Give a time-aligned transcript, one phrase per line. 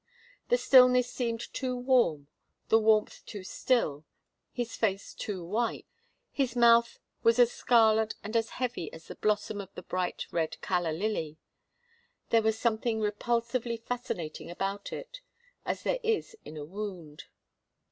[0.49, 2.27] The stillness seemed too warm
[2.69, 4.03] the warmth too still
[4.51, 5.85] his face too white
[6.31, 10.59] his mouth was as scarlet and as heavy as the blossom of the bright red
[10.59, 11.37] calla lily.
[12.31, 15.21] There was something repulsively fascinating about it,
[15.67, 17.25] as there is in a wound.